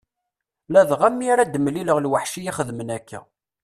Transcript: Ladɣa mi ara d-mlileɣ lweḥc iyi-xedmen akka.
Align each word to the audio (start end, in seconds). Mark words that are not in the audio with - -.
Ladɣa 0.73 1.09
mi 1.11 1.25
ara 1.33 1.43
d-mlileɣ 1.53 1.97
lweḥc 2.01 2.33
iyi-xedmen 2.39 2.89
akka. 2.97 3.19